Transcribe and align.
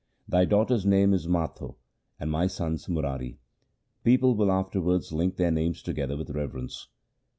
Thy 0.27 0.45
daughter's 0.45 0.83
name 0.83 1.13
is 1.13 1.27
Matho 1.27 1.77
and 2.19 2.31
my 2.31 2.47
son's 2.47 2.89
Murari. 2.89 3.37
People 4.03 4.33
will 4.35 4.51
afterwards 4.51 5.11
link 5.13 5.35
their 5.37 5.51
names 5.51 5.83
together 5.83 6.17
with 6.17 6.31
reverence. 6.31 6.87